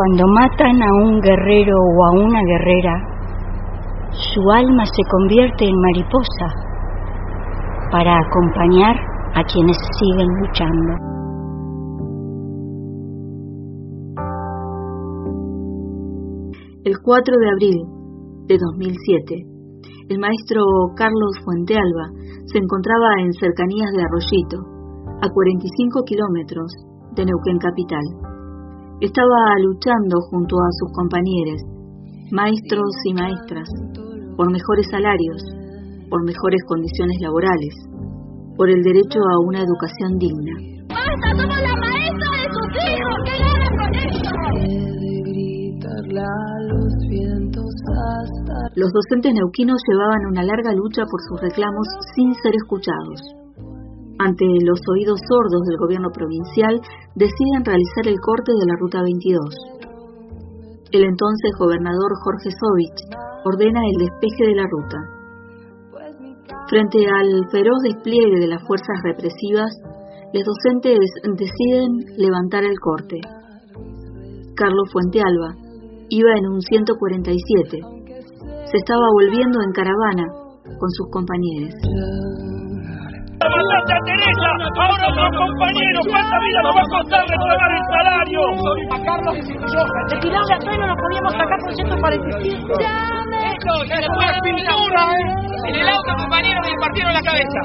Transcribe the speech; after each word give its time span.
Cuando 0.00 0.24
matan 0.32 0.80
a 0.80 0.94
un 1.04 1.20
guerrero 1.20 1.76
o 1.76 2.04
a 2.06 2.24
una 2.24 2.40
guerrera, 2.40 2.94
su 4.12 4.40
alma 4.50 4.86
se 4.86 5.02
convierte 5.10 5.66
en 5.66 5.76
mariposa 5.78 6.46
para 7.92 8.16
acompañar 8.16 8.96
a 9.34 9.44
quienes 9.44 9.76
siguen 9.98 10.28
luchando. 10.40 10.92
El 16.84 16.94
4 17.04 17.34
de 17.36 17.50
abril 17.50 17.76
de 18.46 18.56
2007, 18.56 19.34
el 20.08 20.18
maestro 20.18 20.62
Carlos 20.96 21.36
Fuentealba 21.44 22.08
se 22.46 22.56
encontraba 22.56 23.20
en 23.20 23.34
cercanías 23.34 23.90
de 23.94 24.02
Arroyito, 24.02 24.64
a 25.20 25.28
45 25.28 26.04
kilómetros 26.06 26.72
de 27.16 27.26
Neuquén 27.26 27.58
Capital. 27.58 28.39
Estaba 29.00 29.56
luchando 29.64 30.20
junto 30.30 30.56
a 30.56 30.68
sus 30.78 30.92
compañeros, 30.92 31.62
maestros 32.32 32.90
y 33.04 33.14
maestras, 33.14 33.68
por 34.36 34.52
mejores 34.52 34.86
salarios, 34.90 35.42
por 36.10 36.22
mejores 36.24 36.60
condiciones 36.68 37.16
laborales, 37.20 37.74
por 38.56 38.68
el 38.68 38.82
derecho 38.82 39.18
a 39.18 39.40
una 39.46 39.60
educación 39.60 40.18
digna. 40.18 40.52
¡Basta! 40.88 41.30
¡Somos 41.32 41.60
la 41.62 41.76
maestra 41.80 42.30
de 42.36 42.48
sus 42.52 42.68
hijos! 42.76 43.16
¡Que 43.24 43.36
ganan 43.40 43.72
con 43.80 43.94
esto! 43.94 44.30
Los 48.76 48.92
docentes 48.92 49.32
neuquinos 49.32 49.80
llevaban 49.88 50.26
una 50.30 50.42
larga 50.42 50.72
lucha 50.72 51.02
por 51.10 51.20
sus 51.28 51.40
reclamos 51.40 51.86
sin 52.14 52.34
ser 52.34 52.54
escuchados. 52.54 53.20
Ante 54.20 54.44
los 54.44 54.80
oídos 54.92 55.18
sordos 55.24 55.62
del 55.64 55.78
gobierno 55.80 56.10
provincial, 56.12 56.76
deciden 57.16 57.64
realizar 57.64 58.04
el 58.04 58.20
corte 58.20 58.52
de 58.52 58.66
la 58.68 58.76
Ruta 58.76 59.00
22. 59.00 59.40
El 60.92 61.04
entonces 61.04 61.52
gobernador 61.58 62.12
Jorge 62.20 62.50
Sovich 62.52 63.00
ordena 63.48 63.80
el 63.80 63.96
despeje 63.96 64.44
de 64.44 64.56
la 64.60 64.66
ruta. 64.68 64.98
Frente 66.68 67.00
al 67.08 67.48
feroz 67.50 67.80
despliegue 67.82 68.40
de 68.40 68.48
las 68.48 68.62
fuerzas 68.66 69.00
represivas, 69.04 69.72
los 70.34 70.44
docentes 70.44 71.00
deciden 71.24 72.04
levantar 72.18 72.64
el 72.64 72.78
corte. 72.78 73.16
Carlos 74.54 74.90
Fuentealba 74.92 75.56
iba 76.10 76.36
en 76.36 76.46
un 76.46 76.60
147. 76.60 77.78
Se 78.68 78.76
estaba 78.76 79.06
volviendo 79.14 79.62
en 79.64 79.72
caravana 79.72 80.26
con 80.78 80.90
sus 80.90 81.08
compañeros. 81.10 81.72
¡Bastante 83.40 83.92
a 83.94 84.00
Teresa! 84.04 84.48
¡Ahora 84.76 85.08
otros 85.08 85.32
compañeros! 85.32 86.04
¿Cuánta 86.10 86.36
vida 86.44 86.60
nos 86.60 86.76
va 86.76 86.82
a 86.84 86.90
costar 86.92 87.24
reclamar 87.24 87.70
el 87.72 87.84
salario? 87.88 88.40
A 88.92 88.98
Carlos 89.00 89.36
y 89.40 89.56
yo. 89.56 89.80
De 90.12 90.16
tirarle 90.20 90.52
a 90.52 90.60
freno 90.60 90.84
nos 90.86 90.98
podíamos 91.00 91.32
sacar 91.32 91.58
por 91.64 91.72
145. 91.72 92.68
Esto 93.48 93.72
ya 93.88 93.96
se 93.96 94.08
fue 94.12 94.24
a 94.28 94.40
pintura, 94.44 95.00
¿eh? 95.08 95.24
En 95.68 95.74
el 95.74 95.88
auto, 95.88 96.10
compañeros, 96.20 96.68
me 96.68 96.76
partieron 96.84 97.12
la 97.14 97.22
cabeza. 97.24 97.60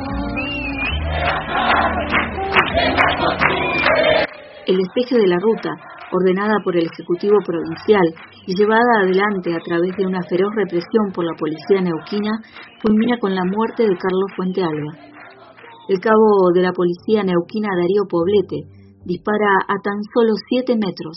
El 4.67 4.77
despeje 4.77 5.15
de 5.19 5.27
la 5.27 5.37
ruta, 5.43 5.71
ordenada 6.11 6.55
por 6.63 6.75
el 6.77 6.87
Ejecutivo 6.87 7.35
Provincial 7.45 8.07
y 8.47 8.55
llevada 8.55 9.03
adelante 9.03 9.53
a 9.53 9.59
través 9.59 9.91
de 9.97 10.05
una 10.07 10.21
feroz 10.23 10.55
represión 10.55 11.11
por 11.13 11.25
la 11.25 11.35
policía 11.37 11.81
neuquina, 11.81 12.31
culmina 12.81 13.17
con 13.19 13.35
la 13.35 13.43
muerte 13.43 13.83
de 13.83 13.97
Carlos 13.97 14.31
Fuentealba. 14.37 15.14
El 15.87 15.99
cabo 15.99 16.49
de 16.51 16.63
la 16.63 16.71
policía 16.73 17.21
neuquina 17.21 17.69
Darío 17.77 18.09
Poblete 18.09 18.65
dispara 19.05 19.61
a 19.67 19.75
tan 19.83 20.01
solo 20.15 20.33
7 20.49 20.73
metros 20.81 21.15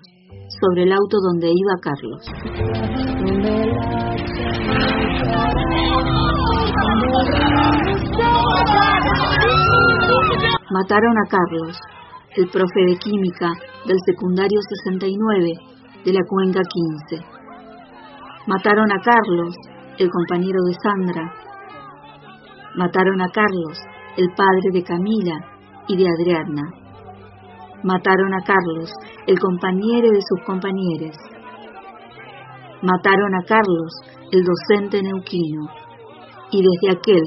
sobre 0.60 0.82
el 0.82 0.92
auto 0.92 1.16
donde 1.24 1.48
iba 1.48 1.80
Carlos. 1.80 2.20
Mataron 10.70 11.16
a 11.16 11.28
Carlos, 11.30 11.80
el 12.36 12.50
profe 12.50 12.80
de 12.88 12.98
química 12.98 13.48
del 13.86 13.96
secundario 14.04 14.60
69 14.84 15.52
de 16.04 16.12
la 16.12 16.20
cuenca 16.28 16.60
15. 17.10 17.24
Mataron 18.46 18.92
a 18.92 19.00
Carlos, 19.00 19.54
el 19.96 20.10
compañero 20.10 20.58
de 20.66 20.74
Sandra. 20.74 21.32
Mataron 22.76 23.22
a 23.22 23.28
Carlos, 23.32 23.78
el 24.18 24.28
padre 24.34 24.68
de 24.72 24.82
Camila 24.82 25.38
y 25.86 25.96
de 25.96 26.04
Adriana. 26.08 26.62
Mataron 27.84 28.34
a 28.34 28.44
Carlos, 28.44 28.90
el 29.28 29.38
compañero 29.38 30.10
de 30.10 30.20
sus 30.20 30.44
compañeros. 30.44 31.16
Mataron 32.82 33.34
a 33.36 33.44
Carlos, 33.46 33.92
el 34.32 34.42
docente 34.42 35.00
neuquino. 35.00 35.68
Y 36.50 36.62
desde 36.62 36.98
aquel 36.98 37.22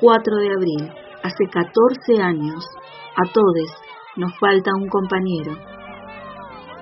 4 0.00 0.36
de 0.36 0.48
abril, 0.48 0.90
hace 1.22 1.44
14 1.52 2.22
años, 2.22 2.64
a 3.16 3.30
todos 3.34 3.76
nos 4.16 4.32
falta 4.38 4.70
un 4.80 4.88
compañero. 4.88 5.52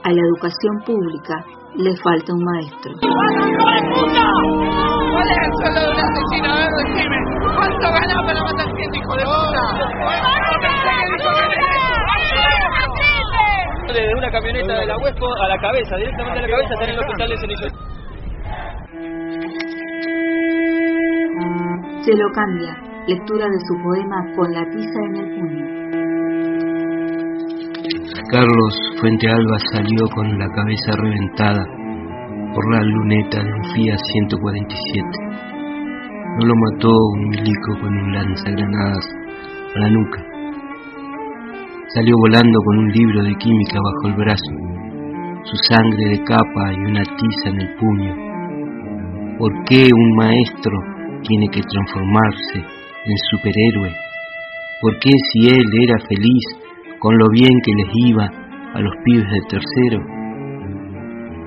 A 0.05 0.13
la 0.13 0.23
educación 0.23 0.85
pública 0.87 1.45
le 1.75 1.97
falta 1.97 2.33
un 2.33 2.45
maestro. 2.45 2.93
¿Cuál 5.19 5.31
es 5.31 5.37
el 5.37 5.53
sueldo 5.59 5.81
de 5.81 5.89
una 5.91 6.05
asesina? 6.07 6.49
A 6.53 6.59
ver, 6.59 6.71
decime. 6.87 7.29
¿Cuánto 7.59 7.91
ganás 7.91 8.23
para 8.25 8.41
matar 8.45 8.67
de 8.67 9.01
puta? 9.03 9.19
Desde 13.89 14.15
una 14.15 14.28
camioneta 14.39 14.81
de 14.81 14.87
la 14.87 14.97
Huesco 14.99 15.27
a 15.35 15.49
la 15.49 15.59
cabeza, 15.59 15.97
directamente 15.97 16.39
a 16.39 16.43
la 16.43 16.49
cabeza, 16.49 16.75
está 16.75 16.85
en 16.85 16.91
el 16.91 16.99
hospital 16.99 17.29
de 17.29 17.37
Cenillo. 17.39 17.69
Chelo 22.05 22.31
Candia, 22.33 22.77
lectura 23.07 23.47
de 23.47 23.59
su 23.67 23.83
poema 23.83 24.17
Con 24.37 24.53
la 24.53 24.65
tiza 24.71 24.99
en 25.09 25.17
el 25.17 25.29
puño. 25.35 25.67
Carlos 28.31 28.75
Fuentealba 29.01 29.59
salió 29.73 30.07
con 30.15 30.39
la 30.39 30.49
cabeza 30.51 30.93
reventada 30.97 31.65
por 32.55 32.73
la 32.73 32.83
luneta 32.83 33.43
de 33.43 33.53
un 33.53 33.65
Fiat 33.75 33.99
147. 33.99 35.09
No 36.39 36.47
lo 36.47 36.55
mató 36.55 36.91
un 37.15 37.29
milico 37.31 37.81
con 37.81 37.97
un 37.97 38.13
lanzagranadas 38.13 39.07
a 39.75 39.79
la 39.81 39.89
nuca. 39.89 40.28
Salió 41.95 42.13
volando 42.21 42.59
con 42.67 42.79
un 42.81 42.93
libro 42.93 43.23
de 43.23 43.35
química 43.37 43.79
bajo 43.81 44.09
el 44.09 44.15
brazo, 44.21 44.53
su 45.43 45.57
sangre 45.73 46.11
de 46.11 46.23
capa 46.23 46.73
y 46.75 46.85
una 46.85 47.03
tiza 47.03 47.49
en 47.49 47.61
el 47.63 47.75
puño. 47.81 48.15
¿Por 49.39 49.51
qué 49.65 49.89
un 49.89 50.17
maestro 50.17 50.77
tiene 51.23 51.49
que 51.49 51.63
transformarse 51.63 52.59
en 52.59 53.17
superhéroe? 53.31 53.91
¿Por 54.83 54.99
qué 54.99 55.09
si 55.33 55.49
él 55.49 55.65
era 55.83 55.97
feliz 56.07 56.45
con 56.99 57.17
lo 57.17 57.25
bien 57.33 57.57
que 57.65 57.73
les 57.73 57.91
iba 58.05 58.27
a 58.75 58.81
los 58.81 58.93
pibes 59.07 59.25
de 59.25 59.41
tercero? 59.49 60.05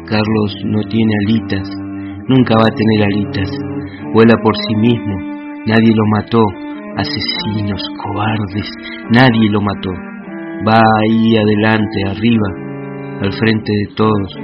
Carlos 0.09 0.55
no 0.65 0.81
tiene 0.89 1.13
alitas, 1.23 1.69
nunca 2.27 2.55
va 2.57 2.65
a 2.65 2.75
tener 2.75 3.13
alitas, 3.13 3.51
vuela 4.15 4.33
por 4.41 4.57
sí 4.57 4.75
mismo, 4.75 5.17
nadie 5.67 5.93
lo 5.93 6.05
mató, 6.17 6.41
asesinos, 6.97 7.81
cobardes, 8.01 8.71
nadie 9.11 9.51
lo 9.51 9.61
mató, 9.61 10.10
va 10.67 10.81
ahí 11.03 11.37
adelante, 11.37 12.03
arriba, 12.07 12.47
al 13.21 13.33
frente 13.33 13.71
de 13.71 13.95
todos, 13.95 14.35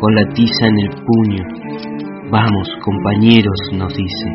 con 0.00 0.14
la 0.14 0.24
tiza 0.34 0.66
en 0.66 0.78
el 0.78 0.90
puño, 0.90 1.44
vamos 2.30 2.68
compañeros, 2.84 3.58
nos 3.72 3.94
dice, 3.94 4.26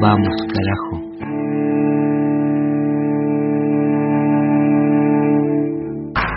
vamos 0.00 0.34
carajo. 0.52 1.12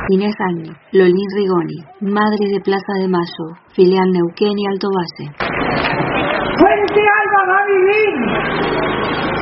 Inés 0.09 0.35
Agni, 0.50 0.69
Lolín 0.91 1.29
Rigoni, 1.35 1.79
madre 2.02 2.46
de 2.53 2.59
Plaza 2.62 2.94
de 3.02 3.07
Mayo, 3.07 3.57
filial 3.73 4.05
Neuquén 4.14 4.53
y 4.55 4.67
Alto 4.67 4.88
Base. 4.93 5.26
Fuente 6.59 7.02
Alba 7.20 7.41
va 7.49 7.58
a 7.58 7.66
vivir, 7.66 8.14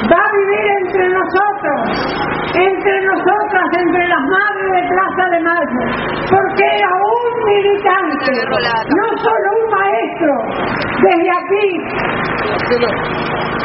va 0.10 0.22
a 0.24 0.32
vivir 0.40 0.66
entre 0.80 1.04
nosotros, 1.10 1.84
entre 2.56 2.96
nosotras, 3.06 3.43
entre 3.94 4.08
las 4.08 4.22
madres 4.26 4.72
de 4.74 4.82
Plaza 4.90 5.30
de 5.30 5.40
Mayo, 5.42 5.82
porque 6.30 6.64
era 6.66 6.90
un 6.98 7.26
militante, 7.46 8.26
no 8.90 9.08
solo 9.22 9.48
un 9.62 9.70
maestro. 9.70 10.32
Desde 11.04 11.30
aquí, 11.30 11.68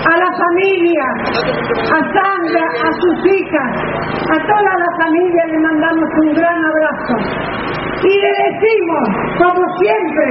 a 0.05 0.17
la 0.19 0.31
familia, 0.37 1.07
a 1.81 2.01
Sandra, 2.13 2.65
a 2.85 2.93
sus 3.01 3.27
hijas, 3.27 3.73
a 4.29 4.39
toda 4.47 4.73
la 4.77 4.91
familia 5.01 5.47
le 5.47 5.59
mandamos 5.61 6.09
un 6.25 6.35
gran 6.35 6.65
abrazo. 6.65 7.15
Y 8.05 8.21
le 8.21 8.31
decimos, 8.53 9.09
como 9.39 9.63
siempre, 9.81 10.27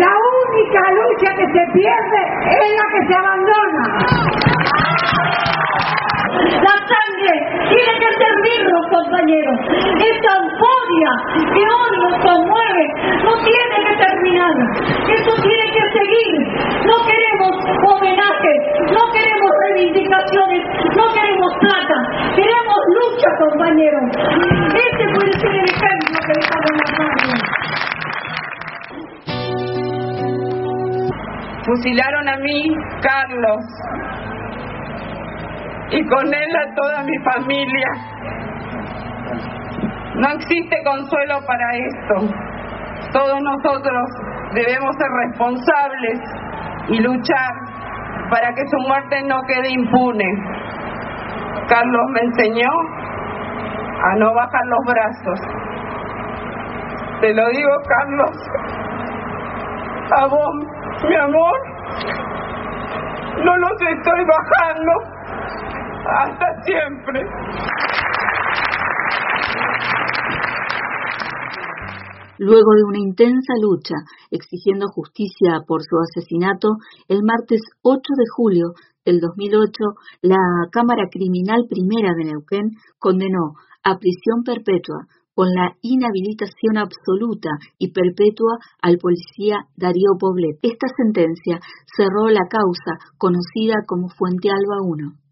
la 0.00 0.12
única 0.48 0.80
lucha 0.92 1.34
que 1.36 1.46
se 1.46 1.72
pierde 1.72 2.20
es 2.50 2.68
la 2.78 2.86
que 2.92 3.06
se 3.06 3.14
abandona. 3.14 4.43
La 6.44 6.76
sangre 6.84 7.34
tiene 7.68 7.92
que 7.98 8.10
servirnos, 8.20 8.82
compañeros. 8.90 9.58
Esta 9.96 10.30
euforia 10.36 11.10
que 11.54 11.60
hoy 11.60 11.92
nos 12.02 12.14
conmueve 12.20 12.84
no 13.24 13.32
tiene 13.44 13.76
que 13.86 13.94
terminar. 14.04 14.54
Esto 15.08 15.32
tiene 15.42 15.66
que 15.72 15.84
seguir. 15.98 16.32
No 16.86 16.96
queremos 17.06 17.52
homenajes, 17.88 18.58
no 18.92 19.02
queremos 19.12 19.50
reivindicaciones, 19.64 20.62
no 20.96 21.04
queremos 21.14 21.52
plata. 21.60 21.96
Queremos 22.36 22.78
lucha, 23.00 23.28
compañeros. 23.40 24.04
Este 24.74 25.04
puede 25.14 25.32
ser 25.40 25.50
el 25.50 25.64
ejemplo 25.64 26.18
que 26.26 26.32
dejamos 26.40 26.68
en 26.70 26.76
las. 26.76 27.64
Fusilaron 31.64 32.28
a 32.28 32.36
mí, 32.36 32.76
Carlos, 33.00 33.64
y 35.90 36.08
con 36.08 36.26
él 36.26 36.56
a 36.56 36.74
toda 36.74 37.02
mi 37.02 37.16
familia. 37.18 37.88
No 40.16 40.28
existe 40.30 40.76
consuelo 40.84 41.40
para 41.46 41.70
esto. 41.76 42.34
Todos 43.12 43.40
nosotros 43.42 44.10
debemos 44.54 44.96
ser 44.96 45.10
responsables 45.26 46.20
y 46.88 47.00
luchar 47.00 47.52
para 48.30 48.54
que 48.54 48.62
su 48.66 48.78
muerte 48.88 49.22
no 49.24 49.42
quede 49.46 49.70
impune. 49.70 50.24
Carlos 51.68 52.02
me 52.10 52.20
enseñó 52.20 52.70
a 54.04 54.16
no 54.16 54.34
bajar 54.34 54.66
los 54.66 54.84
brazos. 54.86 55.40
Te 57.20 57.34
lo 57.34 57.48
digo, 57.48 57.70
Carlos, 57.88 58.30
a 60.16 60.26
vos, 60.26 60.54
mi 61.08 61.16
amor, 61.16 61.58
no 63.44 63.56
los 63.56 63.72
estoy 63.72 64.24
bajando 64.24 65.13
hasta 66.06 66.62
siempre. 66.64 67.20
Luego 72.38 72.72
de 72.74 72.84
una 72.84 72.98
intensa 72.98 73.54
lucha 73.62 73.94
exigiendo 74.30 74.86
justicia 74.88 75.62
por 75.66 75.82
su 75.82 75.96
asesinato, 75.96 76.68
el 77.08 77.22
martes 77.22 77.60
8 77.82 78.00
de 78.00 78.24
julio 78.36 78.66
del 79.04 79.20
2008, 79.20 79.70
la 80.22 80.68
Cámara 80.72 81.04
Criminal 81.10 81.64
Primera 81.68 82.12
de 82.16 82.24
Neuquén 82.24 82.70
condenó 82.98 83.54
a 83.84 83.98
prisión 83.98 84.42
perpetua 84.44 85.06
con 85.34 85.48
la 85.48 85.76
inhabilitación 85.82 86.78
absoluta 86.78 87.50
y 87.78 87.92
perpetua 87.92 88.58
al 88.82 88.98
policía 88.98 89.66
Darío 89.76 90.18
Poblet. 90.18 90.58
Esta 90.62 90.86
sentencia 90.96 91.60
cerró 91.96 92.28
la 92.28 92.46
causa 92.48 92.98
conocida 93.18 93.74
como 93.86 94.08
Fuente 94.08 94.48
Alba 94.50 94.82
I. 94.82 95.23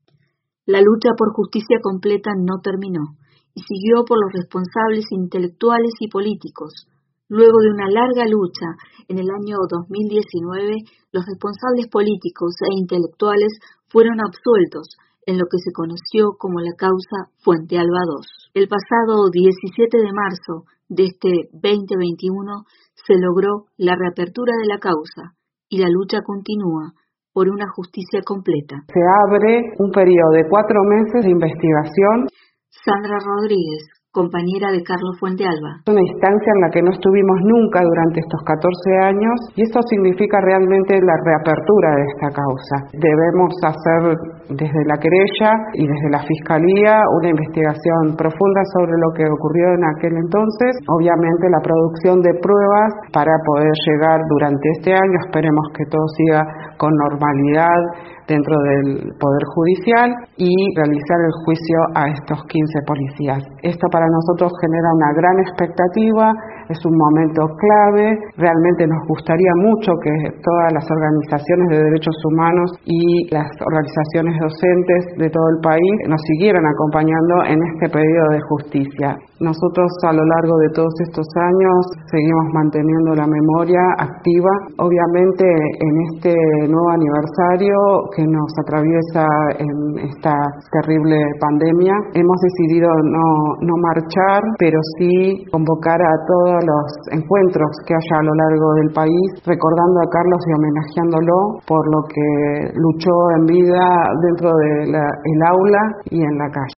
La 0.65 0.81
lucha 0.81 1.11
por 1.19 1.35
justicia 1.35 1.79
completa 1.83 2.31
no 2.39 2.63
terminó 2.63 3.19
y 3.53 3.63
siguió 3.67 4.05
por 4.07 4.15
los 4.23 4.31
responsables 4.33 5.11
intelectuales 5.11 5.91
y 5.99 6.07
políticos. 6.09 6.87
Luego 7.29 7.59
de 7.59 7.75
una 7.75 7.91
larga 7.91 8.31
lucha, 8.31 8.79
en 9.09 9.19
el 9.19 9.27
año 9.27 9.59
2019, 9.67 10.87
los 11.11 11.27
responsables 11.27 11.89
políticos 11.91 12.55
e 12.63 12.79
intelectuales 12.79 13.59
fueron 13.89 14.23
absueltos 14.23 14.95
en 15.27 15.39
lo 15.39 15.47
que 15.51 15.59
se 15.59 15.73
conoció 15.73 16.39
como 16.39 16.61
la 16.61 16.79
causa 16.79 17.35
Fuente 17.43 17.79
Alba 17.79 18.07
II. 18.07 18.63
El 18.63 18.69
pasado 18.69 19.31
17 19.33 19.99
de 19.99 20.13
marzo 20.15 20.71
de 20.89 21.11
este 21.11 21.51
2021 21.59 22.71
se 22.95 23.19
logró 23.19 23.67
la 23.79 23.97
reapertura 23.99 24.53
de 24.63 24.69
la 24.69 24.79
causa 24.79 25.35
y 25.69 25.79
la 25.79 25.89
lucha 25.91 26.23
continúa 26.23 26.95
por 27.33 27.49
una 27.49 27.67
justicia 27.75 28.21
completa. 28.25 28.77
Se 28.87 29.01
abre 29.27 29.73
un 29.79 29.91
periodo 29.91 30.31
de 30.33 30.49
cuatro 30.49 30.81
meses 30.85 31.25
de 31.25 31.31
investigación. 31.31 32.29
Sandra 32.69 33.19
Rodríguez, 33.21 33.89
compañera 34.13 34.71
de 34.71 34.85
Carlos 34.85 35.17
Fuente 35.19 35.45
Alba. 35.49 35.81
Es 35.81 35.89
una 35.89 36.05
instancia 36.05 36.53
en 36.53 36.61
la 36.61 36.71
que 36.71 36.83
no 36.83 36.93
estuvimos 36.93 37.39
nunca 37.49 37.81
durante 37.81 38.21
estos 38.21 38.41
14 38.45 38.69
años 39.09 39.37
y 39.57 39.65
eso 39.65 39.81
significa 39.89 40.37
realmente 40.45 41.01
la 41.01 41.17
reapertura 41.25 41.97
de 41.97 42.05
esta 42.13 42.29
causa. 42.37 42.77
Debemos 42.93 43.57
hacer 43.65 44.17
desde 44.49 44.83
la 44.87 44.97
querella 44.99 45.51
y 45.75 45.87
desde 45.87 46.09
la 46.11 46.23
Fiscalía 46.23 46.99
una 47.19 47.29
investigación 47.31 48.17
profunda 48.17 48.63
sobre 48.75 48.93
lo 48.99 49.11
que 49.15 49.25
ocurrió 49.27 49.75
en 49.75 49.85
aquel 49.97 50.15
entonces, 50.17 50.77
obviamente 50.89 51.51
la 51.51 51.63
producción 51.63 52.21
de 52.21 52.35
pruebas 52.41 52.91
para 53.13 53.33
poder 53.47 53.73
llegar 53.87 54.21
durante 54.29 54.69
este 54.79 54.93
año, 54.93 55.17
esperemos 55.27 55.67
que 55.77 55.85
todo 55.87 56.07
siga 56.17 56.43
con 56.79 56.91
normalidad 56.91 57.81
dentro 58.27 58.55
del 58.63 59.13
Poder 59.19 59.45
Judicial 59.55 60.09
y 60.37 60.55
realizar 60.77 61.19
el 61.27 61.35
juicio 61.45 61.79
a 61.95 62.09
estos 62.09 62.39
15 62.47 62.79
policías. 62.87 63.43
Esto 63.63 63.87
para 63.91 64.07
nosotros 64.07 64.53
genera 64.61 64.89
una 64.95 65.11
gran 65.13 65.37
expectativa, 65.41 66.33
es 66.73 66.81
un 66.85 66.97
momento 66.97 67.45
clave, 67.61 68.17
realmente 68.37 68.87
nos 68.89 69.05
gustaría 69.07 69.53
mucho 69.61 69.93
que 70.03 70.13
todas 70.41 70.73
las 70.73 70.87
organizaciones 70.89 71.69
de 71.71 71.85
derechos 71.85 72.17
humanos 72.25 72.73
y 72.85 73.29
las 73.31 73.49
organizaciones 73.61 74.35
docentes 74.41 75.01
de 75.19 75.29
todo 75.29 75.49
el 75.53 75.61
país 75.61 75.93
nos 76.09 76.21
siguieran 76.33 76.65
acompañando 76.65 77.45
en 77.45 77.59
este 77.75 77.89
pedido 77.93 78.25
de 78.33 78.41
justicia. 78.49 79.09
Nosotros 79.43 79.91
a 80.07 80.13
lo 80.13 80.25
largo 80.25 80.55
de 80.59 80.71
todos 80.71 80.95
estos 81.03 81.27
años 81.35 81.81
seguimos 82.07 82.47
manteniendo 82.55 83.15
la 83.15 83.27
memoria 83.27 83.83
activa. 83.99 84.53
Obviamente 84.79 85.45
en 85.45 85.95
este 86.15 86.33
nuevo 86.71 86.91
aniversario 86.91 87.75
que 88.15 88.23
nos 88.23 88.51
atraviesa 88.63 89.27
en 89.59 89.99
esta 89.99 90.33
terrible 90.71 91.19
pandemia, 91.41 91.95
hemos 92.15 92.39
decidido 92.41 92.89
no, 93.03 93.29
no 93.67 93.75
marchar, 93.83 94.43
pero 94.59 94.79
sí 94.99 95.45
convocar 95.51 96.01
a 96.01 96.15
los 96.63 96.87
encuentros 97.11 97.71
que 97.87 97.95
haya 97.95 98.17
a 98.19 98.25
lo 98.25 98.35
largo 98.35 98.75
del 98.75 98.93
país, 98.95 99.29
recordando 99.47 100.01
a 100.01 100.11
Carlos 100.11 100.41
y 100.47 100.53
homenajeándolo 100.55 101.37
por 101.67 101.85
lo 101.91 102.03
que 102.09 102.73
luchó 102.75 103.13
en 103.37 103.47
vida 103.47 103.85
dentro 104.23 104.51
del 104.57 104.95
el 104.95 105.43
aula 105.43 105.81
y 106.11 106.23
en 106.23 106.39
la 106.39 106.49
calle. 106.51 106.75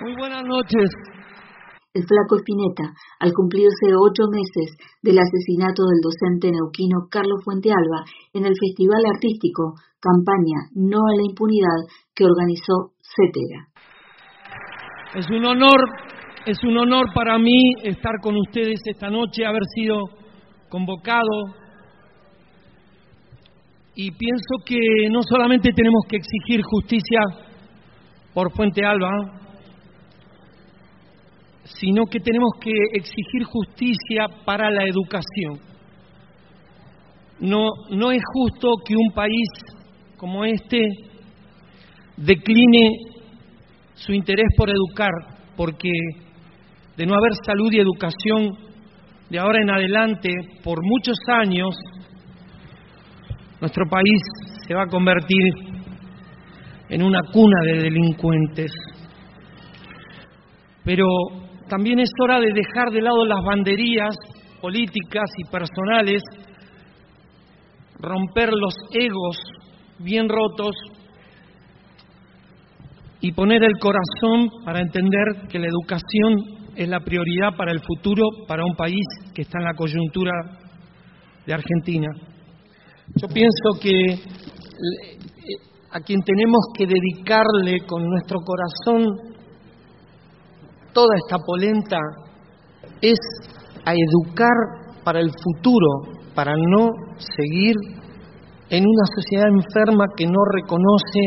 Muy 0.00 0.14
buenas 0.16 0.44
noches. 0.44 1.17
El 1.98 2.06
flaco 2.06 2.36
Espineta, 2.38 2.94
al 3.18 3.32
cumplirse 3.34 3.90
ocho 3.90 4.30
meses 4.30 4.78
del 5.02 5.18
asesinato 5.18 5.82
del 5.82 5.98
docente 5.98 6.46
neuquino 6.46 7.10
Carlos 7.10 7.42
Fuente 7.42 7.70
Alba 7.74 8.06
en 8.34 8.46
el 8.46 8.54
Festival 8.54 9.02
Artístico 9.02 9.74
Campaña 9.98 10.70
No 10.78 10.98
a 11.02 11.16
la 11.18 11.26
Impunidad 11.26 11.90
que 12.14 12.22
organizó 12.22 12.94
CETERA. 13.02 13.66
Es 15.18 15.26
un 15.28 15.44
honor, 15.44 15.80
es 16.46 16.62
un 16.62 16.78
honor 16.78 17.06
para 17.12 17.36
mí 17.36 17.74
estar 17.82 18.14
con 18.22 18.36
ustedes 18.46 18.78
esta 18.86 19.10
noche, 19.10 19.44
haber 19.44 19.66
sido 19.74 19.98
convocado 20.68 21.50
y 23.96 24.12
pienso 24.12 24.62
que 24.64 24.78
no 25.10 25.18
solamente 25.28 25.72
tenemos 25.74 26.04
que 26.08 26.18
exigir 26.18 26.62
justicia 26.62 27.18
por 28.32 28.52
Fuente 28.52 28.84
Alba, 28.84 29.47
sino 31.76 32.06
que 32.06 32.20
tenemos 32.20 32.50
que 32.60 32.72
exigir 32.92 33.44
justicia 33.44 34.26
para 34.44 34.70
la 34.70 34.84
educación. 34.84 35.60
No, 37.40 37.68
no 37.90 38.10
es 38.10 38.22
justo 38.32 38.74
que 38.84 38.94
un 38.96 39.12
país 39.14 39.48
como 40.16 40.44
este 40.44 40.80
decline 42.16 42.90
su 43.94 44.12
interés 44.12 44.46
por 44.56 44.68
educar, 44.70 45.12
porque 45.56 45.90
de 46.96 47.06
no 47.06 47.14
haber 47.14 47.32
salud 47.44 47.70
y 47.72 47.78
educación, 47.78 48.56
de 49.30 49.38
ahora 49.38 49.60
en 49.60 49.70
adelante, 49.70 50.30
por 50.64 50.78
muchos 50.82 51.18
años, 51.28 51.76
nuestro 53.60 53.84
país 53.88 54.20
se 54.66 54.74
va 54.74 54.84
a 54.84 54.88
convertir 54.88 55.52
en 56.88 57.02
una 57.02 57.20
cuna 57.32 57.60
de 57.64 57.82
delincuentes. 57.82 58.72
Pero 60.84 61.06
también 61.68 61.98
es 62.00 62.10
hora 62.22 62.40
de 62.40 62.52
dejar 62.52 62.90
de 62.90 63.02
lado 63.02 63.24
las 63.24 63.44
banderías 63.44 64.16
políticas 64.60 65.30
y 65.36 65.50
personales, 65.50 66.22
romper 68.00 68.50
los 68.52 68.74
egos 68.92 69.36
bien 69.98 70.28
rotos 70.28 70.74
y 73.20 73.32
poner 73.32 73.62
el 73.64 73.78
corazón 73.80 74.48
para 74.64 74.80
entender 74.80 75.48
que 75.48 75.58
la 75.58 75.66
educación 75.66 76.58
es 76.76 76.88
la 76.88 77.00
prioridad 77.00 77.56
para 77.56 77.72
el 77.72 77.80
futuro, 77.80 78.22
para 78.46 78.64
un 78.64 78.76
país 78.76 79.04
que 79.34 79.42
está 79.42 79.58
en 79.58 79.64
la 79.64 79.74
coyuntura 79.74 80.30
de 81.44 81.54
Argentina. 81.54 82.08
Yo 83.16 83.26
pienso 83.28 83.80
que 83.82 84.20
a 85.90 86.00
quien 86.00 86.20
tenemos 86.22 86.60
que 86.76 86.86
dedicarle 86.86 87.80
con 87.86 88.04
nuestro 88.04 88.38
corazón 88.40 89.37
toda 90.98 91.14
esta 91.14 91.38
polenta 91.46 91.96
es 93.00 93.18
a 93.84 93.92
educar 93.94 94.58
para 95.04 95.20
el 95.20 95.30
futuro, 95.30 96.18
para 96.34 96.50
no 96.50 96.90
seguir 97.18 97.76
en 98.68 98.82
una 98.82 99.06
sociedad 99.14 99.46
enferma 99.46 100.06
que 100.16 100.26
no 100.26 100.42
reconoce 100.50 101.22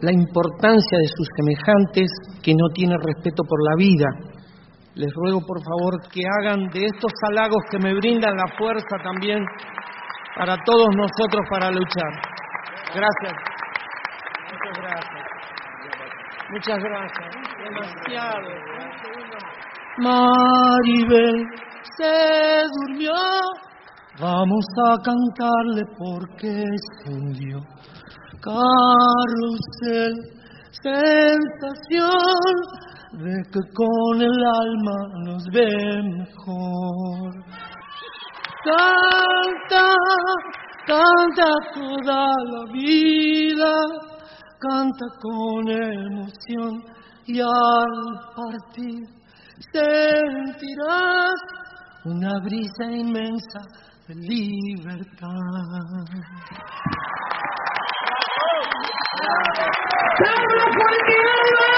la 0.00 0.12
importancia 0.12 0.98
de 0.98 1.08
sus 1.08 1.26
semejantes, 1.36 2.08
que 2.40 2.54
no 2.54 2.68
tiene 2.72 2.94
respeto 3.02 3.42
por 3.42 3.58
la 3.68 3.76
vida. 3.76 4.06
Les 4.94 5.12
ruego 5.12 5.40
por 5.40 5.58
favor 5.62 6.00
que 6.12 6.22
hagan 6.22 6.68
de 6.70 6.86
estos 6.86 7.12
halagos 7.28 7.64
que 7.68 7.78
me 7.80 7.94
brindan 7.94 8.36
la 8.36 8.46
fuerza 8.56 8.96
también 9.02 9.44
para 10.36 10.56
todos 10.64 10.88
nosotros 10.94 11.42
para 11.50 11.70
luchar. 11.70 12.12
Gracias. 12.94 13.34
Muchas 14.52 14.78
gracias. 14.78 15.22
Muchas 16.50 16.78
gracias. 16.78 17.30
Demasiado. 17.64 18.48
Maribel 19.98 21.44
se 21.98 22.62
durmió. 22.80 23.14
Vamos 24.20 24.64
a 24.88 24.96
cantarle 25.02 25.82
porque 25.98 26.64
se 27.04 27.12
hundió. 27.12 27.58
Carrusel, 28.40 30.14
sensación 30.82 32.02
de 33.12 33.42
que 33.52 33.60
con 33.74 34.20
el 34.20 34.44
alma 34.60 34.98
nos 35.24 35.44
ve 35.52 35.68
mejor. 36.02 37.32
Canta, 38.64 39.86
canta 40.86 41.50
toda 41.74 42.26
la 42.52 42.72
vida, 42.72 43.72
canta 44.68 45.06
con 45.20 45.68
emoción 45.68 46.84
y 47.26 47.40
al 47.40 47.94
partir 48.36 49.02
sentirás 49.72 51.34
una 52.04 52.38
brisa 52.44 52.84
inmensa 52.84 53.60
de 54.08 54.14
libertad. 54.14 55.28
¡Carlos 60.18 60.64
Fuente 60.74 61.14
Alba! 61.38 61.71